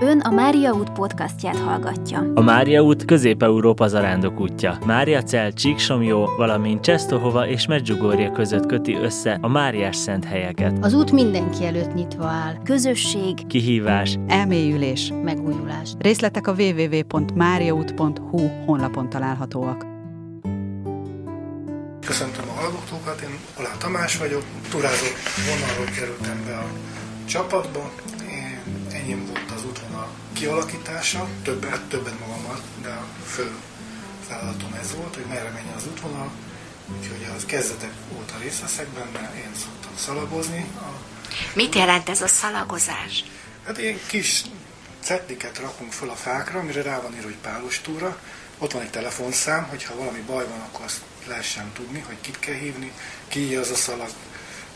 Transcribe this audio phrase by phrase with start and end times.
[0.00, 2.32] Ön a Mária út podcastját hallgatja.
[2.34, 4.78] A Mária út Közép-Európa zarándok útja.
[4.84, 10.84] Mária Cel, Csíksomjó, valamint Csesztohova és Medjugorje között köti össze a Máriás szent helyeket.
[10.84, 12.62] Az út mindenki előtt nyitva áll.
[12.64, 15.12] Közösség, Kihívás, elmélyülés.
[15.22, 15.92] Megújulás.
[15.98, 19.86] Részletek a www.mariaút.hu honlapon találhatóak.
[22.06, 25.06] Köszöntöm a hallgatókat, én Olá Tamás vagyok, turázó
[25.48, 26.66] vonalról kerültem be a
[27.24, 27.90] csapatba,
[28.30, 28.58] én,
[28.92, 33.50] enyém volt útvonal kialakítása, többet, többet magammal, de a fő
[34.28, 36.30] feladatom ez volt, hogy merre menjen az útvonal,
[36.98, 40.66] úgyhogy az kezdetek óta részt veszek benne, én szoktam szalagozni.
[40.76, 40.88] A,
[41.54, 43.24] Mit jelent ez a szalagozás?
[43.66, 44.42] hát én kis
[45.00, 48.18] cetliket rakunk föl a fákra, amire rá van írva, hogy pálos túra,
[48.58, 52.54] ott van egy telefonszám, hogyha valami baj van, akkor azt lehessen tudni, hogy kit kell
[52.54, 52.92] hívni,
[53.28, 54.08] ki az a szalag,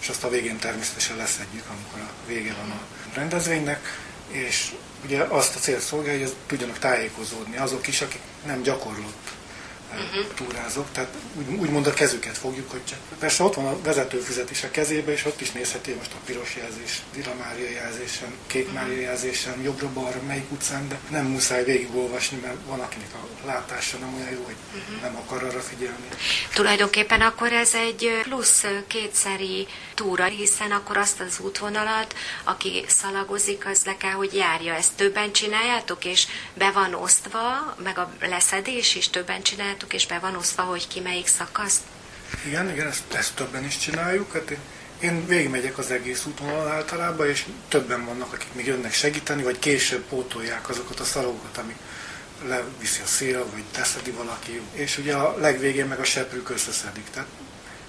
[0.00, 2.80] és azt a végén természetesen leszedjük, amikor a vége van a
[3.14, 3.98] rendezvénynek,
[4.30, 4.72] és
[5.04, 9.39] ugye azt a célt szolgálja, hogy tudjanak tájékozódni azok is, akik nem gyakorlott
[9.94, 10.34] uh-huh.
[10.34, 12.98] túrázók, tehát úgy, úgymond a kezüket fogjuk, hogy csak.
[13.18, 16.56] Persze ott van a vezetőfüzet is a kezébe, és ott is nézheti most a piros
[16.56, 22.56] jelzés, Dila Mária jelzésen, Kék Mária jelzésen, jobbra-balra, melyik utcán, de nem muszáj végigolvasni, mert
[22.66, 25.02] van akinek a látása nem olyan jó, hogy uh-huh.
[25.02, 26.08] nem akar arra figyelni.
[26.54, 33.84] Tulajdonképpen akkor ez egy plusz kétszeri túra, hiszen akkor azt az útvonalat, aki szalagozik, az
[33.84, 34.74] le kell, hogy járja.
[34.74, 40.18] Ezt többen csináljátok, és be van osztva, meg a leszedés is többen csináljátok, és be
[40.18, 41.80] van osztva, hogy ki melyik szakasz?
[42.46, 44.32] Igen, igen, ezt, ezt többen is csináljuk.
[44.32, 44.56] Hát
[45.00, 50.02] én, végigmegyek az egész útvonalon általában, és többen vannak, akik még jönnek segíteni, vagy később
[50.02, 51.76] pótolják azokat a szalagokat, amik
[52.46, 57.10] leviszi a szél, vagy teszedi valaki, és ugye a legvégén meg a seprők összeszedik.
[57.10, 57.28] Tehát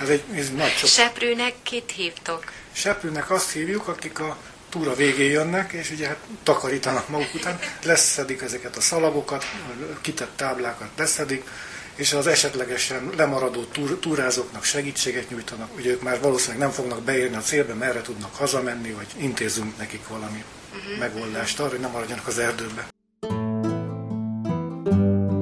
[0.00, 0.92] ez egy, ez nagy csoport.
[0.92, 2.44] Seprűnek kit hívtok?
[2.72, 4.36] Seprőnek azt hívjuk, akik a
[4.68, 9.44] túra végén jönnek, és ugye hát takarítanak maguk után, leszedik ezeket a szalagokat,
[10.00, 11.44] kitett táblákat leszedik,
[11.94, 15.68] és az esetlegesen lemaradó túr, túrázóknak segítséget nyújtanak.
[15.76, 20.08] Ugye ők már valószínűleg nem fognak beérni a célba, merre tudnak hazamenni, vagy intézünk nekik
[20.08, 20.44] valami
[20.74, 20.98] uh-huh.
[20.98, 22.90] megoldást arra, hogy nem maradjanak az erdőbe.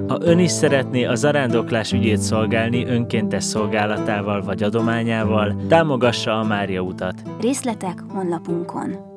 [0.08, 6.80] Ha ön is szeretné a zarándoklás ügyét szolgálni önkéntes szolgálatával vagy adományával, támogassa a Mária
[6.80, 7.22] utat.
[7.40, 9.09] Részletek honlapunkon.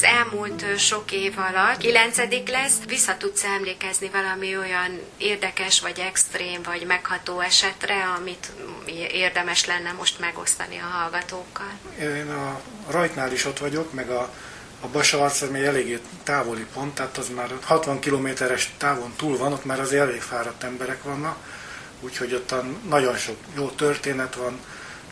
[0.00, 6.62] Az elmúlt sok év alatt, kilencedik lesz, vissza tudsz emlékezni valami olyan érdekes, vagy extrém,
[6.62, 8.52] vagy megható esetre, amit
[9.12, 11.72] érdemes lenne most megosztani a hallgatókkal?
[11.98, 14.30] Én a rajtnál is ott vagyok, meg a,
[14.80, 19.64] a Basarc, ami eléggé távoli pont, tehát az már 60 kilométeres távon túl van, ott
[19.64, 21.36] már az elég fáradt emberek vannak,
[22.00, 22.54] úgyhogy ott
[22.88, 24.60] nagyon sok jó történet van,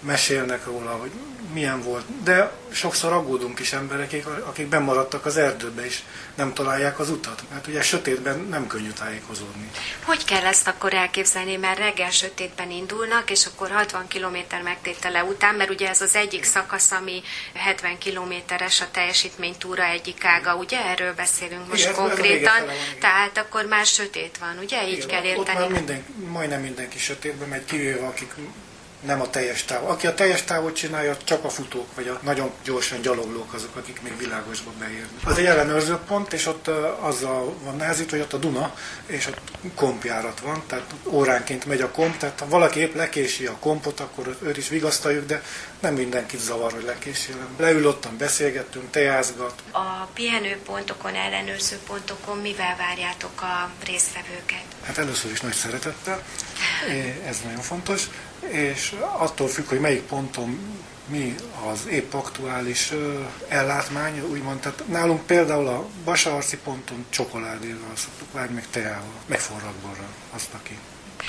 [0.01, 1.11] mesélnek róla, hogy
[1.53, 2.05] milyen volt.
[2.23, 4.15] De sokszor aggódunk is emberek,
[4.45, 5.99] akik bemaradtak az erdőbe, és
[6.35, 7.43] nem találják az utat.
[7.51, 9.71] Mert ugye sötétben nem könnyű tájékozódni.
[10.05, 15.55] Hogy kell ezt akkor elképzelni, mert reggel sötétben indulnak, és akkor 60 km megtétele után,
[15.55, 17.23] mert ugye ez az egyik szakasz, ami
[17.55, 23.65] 70 kilométeres a teljesítménytúra egyik ága, ugye erről beszélünk most Igen, konkrétan, van, tehát akkor
[23.65, 24.89] már sötét van, ugye?
[24.89, 25.59] Így Igen, kell Ott érteni.
[25.59, 28.33] már minden, majdnem mindenki sötétbe megy, kivéve akik
[29.01, 29.91] nem a teljes táv.
[29.91, 34.03] Aki a teljes távot csinálja, csak a futók, vagy a nagyon gyorsan gyaloglók azok, akik
[34.03, 35.09] még világosba beérnek.
[35.25, 36.69] Az egy ellenőrző pont, és ott
[37.01, 38.75] azzal van nehezítve, hogy ott a Duna,
[39.07, 39.41] és ott
[39.75, 44.37] kompjárat van, tehát óránként megy a komp, tehát ha valaki épp lekési a kompot, akkor
[44.43, 45.43] őt is vigasztaljuk, de
[45.81, 47.33] nem mindenkit zavar, hogy lekési.
[47.57, 54.63] Leül ottan, beszélgettünk, tejázgat, A pihenőpontokon, ellenőrző pontokon mivel várjátok a résztvevőket?
[54.83, 56.23] Hát először is nagy szeretettel,
[57.27, 58.03] ez nagyon fontos,
[58.41, 60.77] és attól függ, hogy melyik ponton
[61.07, 61.35] mi
[61.71, 62.93] az épp aktuális
[63.49, 70.09] ellátmány, úgymond, tehát nálunk például a Basaharci ponton csokoládéval szoktuk várni, meg teával, meg forradborral,
[70.31, 70.79] azt aki.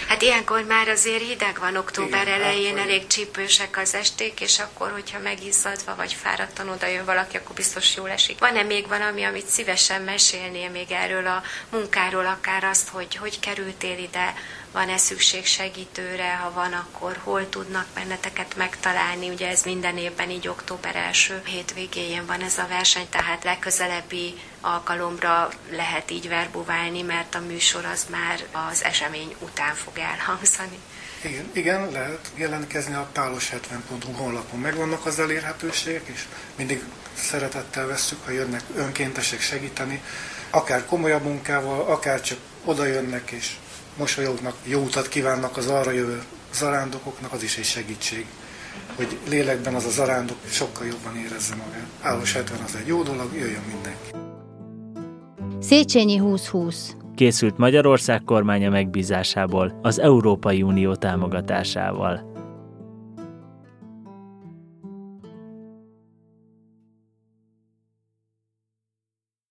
[0.07, 4.59] Hát ilyenkor már azért hideg van, október Igen, elején hát, elég csípősek az esték, és
[4.59, 8.39] akkor, hogyha megizzadva vagy fáradtan oda jön valaki, akkor biztos jól esik.
[8.39, 13.97] Van-e még valami, amit szívesen mesélnél még erről a munkáról, akár azt, hogy hogy kerültél
[13.97, 14.33] ide,
[14.71, 19.29] van-e szükség segítőre, ha van, akkor hol tudnak benneteket megtalálni.
[19.29, 25.49] Ugye ez minden évben így október első hétvégéjén van ez a verseny, tehát legközelebbi alkalomra
[25.71, 30.79] lehet így verbuválni, mert a műsor az már az esemény után fog elhangzani.
[31.21, 34.59] Igen, igen, lehet jelentkezni a pálos70.hu honlapon.
[34.59, 36.25] Megvannak az elérhetőségek, és
[36.55, 36.83] mindig
[37.13, 40.01] szeretettel vesszük, ha jönnek önkéntesek segíteni,
[40.49, 43.55] akár komolyabb munkával, akár csak oda jönnek és
[43.99, 46.23] mosolyognak, jó utat kívánnak az arra jövő
[46.53, 48.25] zarándokoknak, az is egy segítség.
[48.95, 51.87] hogy lélekben az a zarándok sokkal jobban érezze magát.
[52.01, 54.09] Álos 70 az egy jó dolog, jöjjön mindenki.
[55.59, 62.28] Széchenyi 2020 Készült Magyarország kormánya megbízásából az Európai Unió támogatásával.